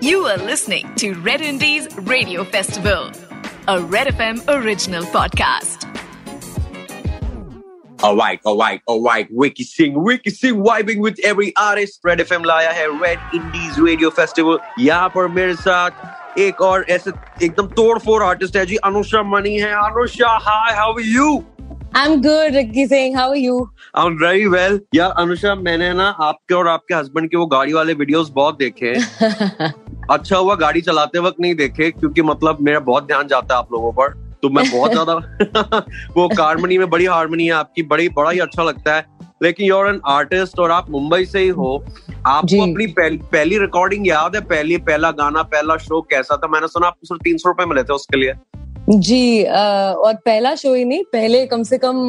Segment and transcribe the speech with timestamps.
[0.00, 3.10] You are listening to Red Indies Radio Festival,
[3.68, 5.86] a Red FM original podcast.
[8.02, 9.28] Alright, alright, alright.
[9.30, 12.00] Wiki Singh, Wiki Singh vibing with every artist.
[12.04, 14.58] Red FM लाया है Red Indies Radio Festival.
[14.78, 17.10] यहाँ पर मेरे साथ एक और ऐसे
[17.46, 21.44] एकदम तोड़ फोड़ आर्टिस्ट है जी अनुषा मनी है Anusha hi how are you
[21.96, 23.14] I'm good, Ricky Singh.
[23.14, 23.70] How are you?
[23.94, 24.78] I'm very well.
[24.94, 28.86] यार अनुषा मैंने ना आपके और आपके हस्बैंड के वो गाड़ी वाले वीडियोस बहुत देखे
[28.86, 29.72] हैं।
[30.09, 33.67] अच्छा हुआ गाड़ी चलाते वक्त नहीं देखे क्योंकि मतलब मेरा बहुत ध्यान जाता है आप
[33.71, 35.13] लोगों पर। तो मैं बहुत ज़्यादा
[36.17, 39.05] वो हारमोनी में बड़ी हारमोनी है आपकी बड़ी बड़ा ही अच्छा लगता है।
[39.43, 41.85] लेकिन यूर एन आर्टिस्ट और आप मुंबई से ही हो।
[42.27, 44.41] आपको अपनी पहली, पहली रिकॉर्डिंग याद है?
[44.41, 46.47] पहली पहला गाना पहला शो कैसा था?
[46.47, 48.33] मैंने सुना आपको सिर्फ़ तीन सौ रुपए मिले थे उसके लिए।
[48.89, 52.07] जी और पहला शो ही नहीं पहले कम से कम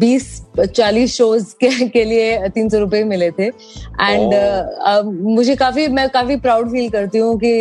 [0.00, 0.26] बीस
[0.66, 6.08] चालीस शोज़ के, के लिए तीन सौ रुपए मिले थे। एंड uh, मुझे काफ़ी मैं
[6.10, 7.52] काफ़ी प्राउड फील करती हूँ कि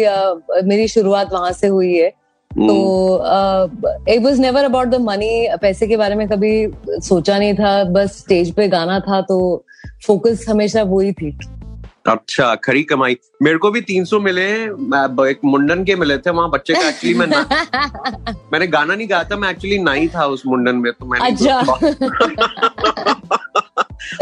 [0.67, 2.09] मेरी शुरुआत वहाँ से हुई है।
[2.51, 2.75] तो
[4.09, 8.17] it was never about the money पैसे के बारे में कभी सोचा नहीं था बस
[8.19, 9.65] स्टेज पे गाना था तो
[10.05, 11.37] फोकस हमेशा वो ही थी।
[12.07, 14.63] अच्छा खरी कमाई। मेरे को भी तीन सौ मिले
[15.29, 17.27] एक मुंडन के मिले थे वहाँ बच्चे का एक्चुअली मैं
[18.53, 21.59] मैंने गाना नहीं गाया था मैं एक्चुअली नाई था उस मुंडन में तो मैंने अच्छा।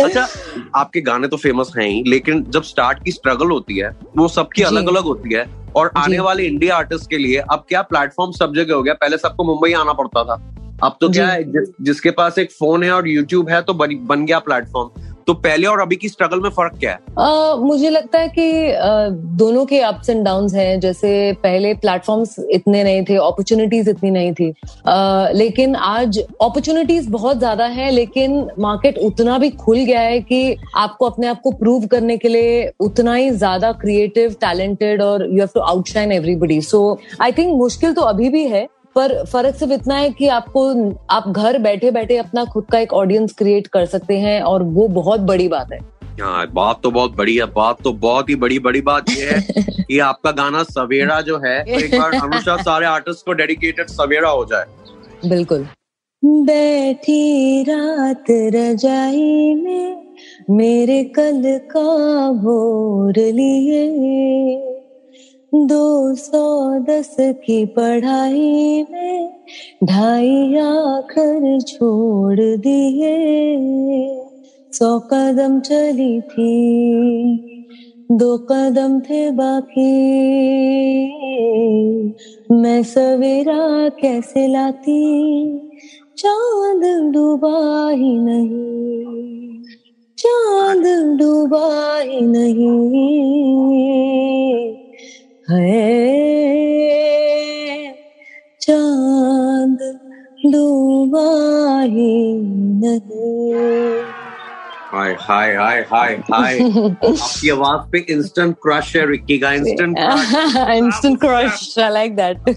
[0.03, 0.27] अच्छा
[0.75, 4.61] आपके गाने तो फ़ेमस हैं ही लेकिन जब स्टार्ट की स्ट्रगल होती है वो सबकी
[4.61, 8.55] अलग अलग होती है। और आने वाले इंडिया आर्टिस्ट के लिए अब क्या प्लेटफॉर्म सब
[8.55, 8.93] जगह हो गया?
[8.93, 10.33] पहले सबको मुंबई आना पड़ता था।
[10.83, 11.43] अब तो क्या है
[11.81, 15.79] जिसके पास एक फ़ोन है और यूट्यूब है तो बन गया प्लेटफॉर्म तो पहले और
[15.79, 16.97] अभी की स्ट्रगल में फ़र्क क्या है?
[16.97, 21.11] uh, मुझे लगता है कि uh, दोनों के अप्स एंड डाउन हैं। जैसे
[21.43, 27.65] पहले प्लेटफॉर्म्स इतने नहीं थे अपॉर्चुनिटीज़ इतनी नहीं थी। uh, लेकिन आज अपॉर्चुनिटीज़ बहुत ज़्यादा
[27.65, 32.17] है लेकिन मार्केट उतना भी खुल गया है कि आपको अपने आप को प्रूव करने
[32.17, 36.79] के लिए उतना ही ज़्यादा क्रिएटिव टैलेंटेड और you have to outshine everybody so
[37.21, 41.23] I think मुश्किल तो अभी भी है पर फ़र्क सिर्फ़ इतना है कि आपको आप
[41.27, 45.19] घर बैठे बैठे अपना खुद का एक ऑडियंस क्रिएट कर सकते हैं और वो बहुत
[45.19, 45.79] बड़ी बात है।
[46.21, 49.41] हाँ बात तो बहुत बड़ी है बात तो बहुत ही बड़ी बड़ी बात ये है
[49.87, 54.29] कि आपका गाना सवेरा जो है तो एक बार अनुषा सारे आर्टिस्ट को डेडिकेटेड सवेरा
[54.29, 54.65] हो जाए।
[55.29, 55.67] बिल्कुल।
[56.25, 60.13] बैठी रात रजाई में
[60.49, 64.72] मेरे कल का भोर लिए।
[65.55, 66.45] दो सौ
[66.79, 69.33] दस की पढ़ाई में
[69.83, 73.17] ढाई आखर छोड़ दिए।
[74.73, 76.53] सौ कदम चली थी,
[78.11, 79.91] दो कदम थे बाकी।
[82.51, 85.01] मैं सवेरा कैसे लाती,
[86.17, 89.61] चाँद डूबा ही नहीं,
[90.17, 90.83] चाँद
[91.19, 91.67] डूबा
[91.99, 93.22] ही नहीं।
[95.49, 95.61] है।
[98.61, 99.79] चाँद
[102.85, 103.11] नहीं।
[104.93, 111.19] हाय हाय हाय हाय हाय आपकी आवाज़ पे इंस्टेंट क्रश है रिक्की का instant instant
[111.19, 112.49] crush I like that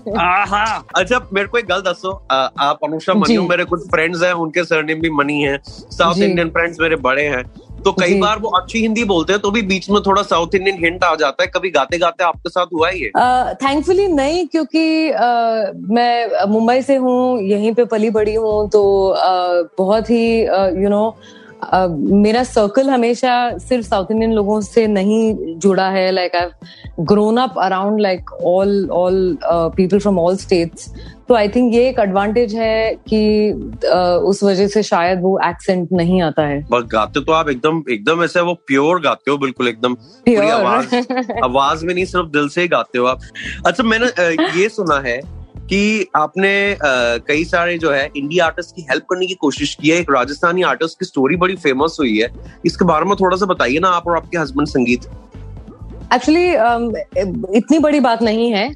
[0.96, 5.00] अच्छा मेरे को एक गल दसो। आप अनुषा मनी मेरे कुछ फ्रेंड्स हैं उनके सरनेम
[5.00, 7.44] भी मनी है। साउथ इंडियन फ्रेंड्स मेरे बड़े हैं।
[7.86, 10.84] तो कई बार वो अच्छी हिंदी बोलते हैं तो भी बीच में थोड़ा साउथ इंडियन
[10.84, 13.10] हिंट आ जाता है। कभी गाते गाते आपके साथ हुआ ही है
[13.54, 18.82] थैंकफुली uh, नहीं क्योंकि uh, मैं मुंबई से हूँ यहीं पे पली बड़ी हूँ तो
[19.16, 20.24] uh, बहुत ही
[20.82, 21.04] यू नो
[21.74, 21.88] Uh,
[22.22, 26.46] मेरा सर्कल हमेशा सिर्फ़ साउथ इंडियन लोगों से नहीं जुड़ा है like I
[27.00, 29.38] grown up around like all all
[29.76, 30.88] people from all states
[31.28, 35.88] तो आई थिंक ये एक एडवांटेज है कि uh, उस वजह से शायद वो एक्सेंट
[35.92, 39.68] नहीं आता है। बस गाते तो आप एकदम एकदम ऐसे वो प्योर गाते हो बिल्कुल
[39.68, 40.94] एकदम पूरी आवाज़।
[41.44, 43.20] आवाज़ में नहीं सिर्फ़ दिल से ही गाते हो आप।
[43.66, 44.06] अच्छा मैंने
[44.60, 45.20] ये सुना है
[45.68, 46.54] कि आपने
[47.28, 50.62] कई सारे जो है इंडिया आर्टिस्ट की हेल्प करने की कोशिश की है। एक राजस्थानी
[50.62, 52.28] आर्टिस्ट की स्टोरी बड़ी फ़ेमस हुई है।
[52.66, 55.08] इसके बारे में थोड़ा सा बताइए ना आप और आपके हस्बैंड संगीत।
[56.14, 56.82] एक्चुअली um,
[57.56, 58.68] इतनी बड़ी बात नहीं है।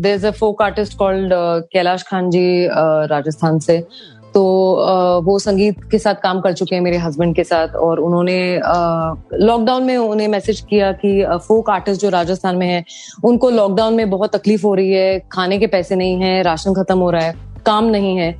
[0.00, 1.32] There is a folk artist called
[1.72, 3.78] Kailash Khan ji uh, Rajasthan से।
[4.36, 4.42] तो
[5.24, 8.38] वो संगीत के साथ काम कर चुके हैं मेरे हस्बैंड के साथ और उन्होंने
[9.40, 12.84] लॉकडाउन में उन्हें मैसेज किया कि फोक आर्टिस्ट जो राजस्थान में है,
[13.24, 16.98] उनको लॉकडाउन में बहुत तकलीफ़ हो रही है, खाने के पैसे नहीं है, राशन खत्म
[16.98, 17.34] हो रहा है,
[17.66, 18.30] काम नहीं है।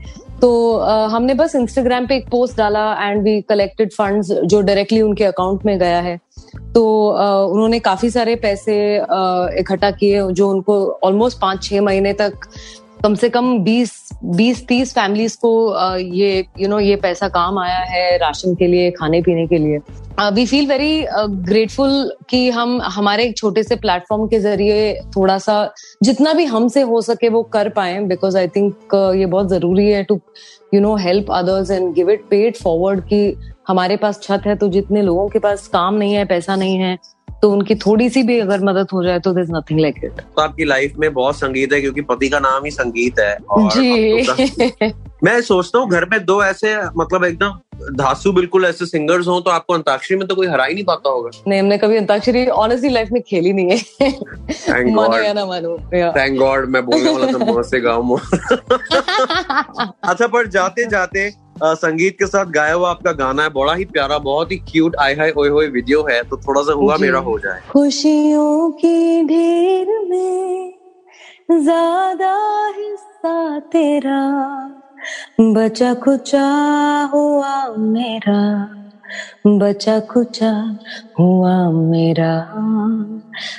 [0.40, 0.78] तो
[1.10, 5.64] हमने बस इंस्टाग्राम पे एक पोस्ट डाला एंड वी कलेक्टेड फंड्स जो डायरेक्टली उनके अकाउंट
[5.66, 6.18] में गया है।
[6.74, 6.84] तो
[7.52, 8.74] उन्होंने काफ़ी सारे पैसे
[9.60, 12.48] इकट्ठा किए जो उनको ऑलमोस्ट पाँच छह महीने तक
[13.02, 13.90] कम से कम 20
[14.36, 15.50] बीस तीस फैमिलीज़ को
[15.98, 19.46] ये यू you नो know, ये पैसा काम आया है राशन के लिए खाने पीने
[19.46, 19.78] के लिए।
[20.32, 21.06] वी फील वेरी
[21.44, 25.56] ग्रेटफुल कि हम हमारे एक छोटे से प्लेटफॉर्म के ज़रिए थोड़ा सा
[26.02, 30.02] जितना भी हमसे हो सके वो कर पाए बिकॉज़ आई थिंक ये बहुत ज़रूरी है
[30.04, 30.20] to
[30.74, 33.36] you know help others and give it paid forward कि
[33.68, 36.96] हमारे पास छत है तो जितने लोगों के पास काम नहीं है पैसा नहीं है
[37.46, 40.42] तो उनकी थोड़ी सी भी अगर मदद हो जाए तो दिस नथिंग लाइक इट तो
[40.42, 44.92] आपकी लाइफ में बहुत संगीत है क्योंकि पति का नाम ही संगीत है और जी।
[45.24, 47.58] मैं सोचता हूँ घर में दो ऐसे मतलब एकदम
[47.96, 51.10] धासु बिल्कुल ऐसे सिंगर्स हो तो आपको अंताक्षरी में तो कोई हरा ही नहीं पाता
[51.10, 55.78] होगा। नहीं हमने कभी अंताक्षरी ऑनेस्टली लाइफ में खेली नहीं है। मानो या ना मानो
[55.94, 58.16] थैंक गॉड मैं बोलने वाला था बहुत से गाँव
[60.04, 64.18] अच्छा पर जाते जाते संगीत के साथ गाया हुआ आपका गाना है बड़ा ही प्यारा
[64.20, 67.38] बहुत ही क्यूट आई हाई ओए होए वीडियो है तो थोड़ा सा हुआ मेरा हो
[67.38, 70.72] जाए। खुशियों की ढेर में
[71.52, 72.34] ज़्यादा
[72.76, 74.22] हिस्सा तेरा
[75.40, 76.46] बचा खुचा
[77.12, 78.42] हुआ मेरा
[79.48, 80.52] बचा खुचा
[81.18, 82.32] हुआ मेरा।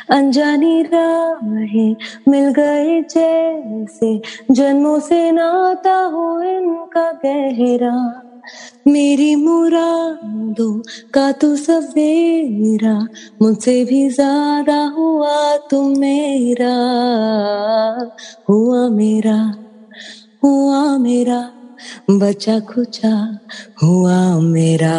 [0.10, 1.96] अनजानी राहें
[2.28, 4.22] मिल गए जैसे
[4.52, 8.24] जन्मों से नाता हो इनका गहरा
[8.88, 10.74] मेरी मुरादों
[11.14, 13.08] का तू सवेरा,
[13.42, 16.76] मुझसे भी ज़्यादा हुआ तुम मेरा
[18.50, 19.40] हुआ मेरा
[20.44, 21.40] हुआ मेरा,
[22.10, 23.40] बचा खुचा,
[23.84, 24.98] हुआ मेरा?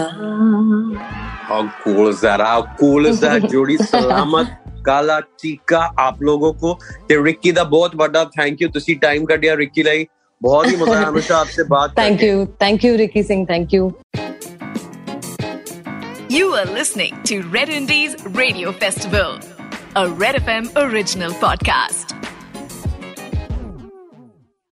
[1.48, 3.48] How cool is that?
[3.50, 8.94] जोड़ी, सलामत काला चीका आप लोगों को ते रिक्की दा बहुत बड़ा थैंक यू तुसी
[9.06, 10.06] टाइम कटिया रिक्की ਲਈ
[10.40, 13.92] बहुत ही मज़ा आया अनुषा आपसे बात thank you thank you Ricky Singh thank you
[16.30, 19.38] you are listening to Red Indies radio festival
[19.96, 22.17] a Red FM original podcast.